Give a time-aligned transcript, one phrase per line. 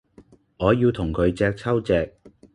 [0.57, 2.15] 我要同佢隻揪隻